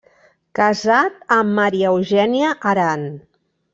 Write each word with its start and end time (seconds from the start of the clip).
Casat 0.59 1.19
amb 1.35 1.53
Maria 1.59 1.91
Eugènia 1.93 2.51
Aran. 2.73 3.05